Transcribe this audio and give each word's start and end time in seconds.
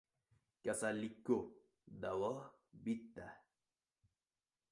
•Kasallik 0.67 1.19
ko‘p, 1.29 1.51
davo 2.05 2.31
bitta. 2.87 3.29